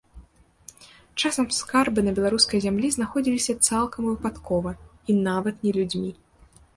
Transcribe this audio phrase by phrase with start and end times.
[1.21, 4.69] Часам скарбы на беларускай зямлі знаходзіліся цалкам выпадкова,
[5.13, 6.11] і нават не людзьмі.